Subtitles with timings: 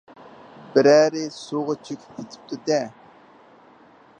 [0.77, 2.81] بىرەرى سۇغا چۆكۈپ كېتىپتۇ-دە؟